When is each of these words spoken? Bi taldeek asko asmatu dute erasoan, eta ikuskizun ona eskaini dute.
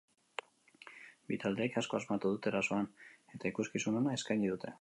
Bi 1.31 1.37
taldeek 1.43 1.77
asko 1.83 1.99
asmatu 1.99 2.33
dute 2.33 2.53
erasoan, 2.55 2.91
eta 3.37 3.53
ikuskizun 3.55 4.03
ona 4.05 4.21
eskaini 4.21 4.55
dute. 4.57 4.79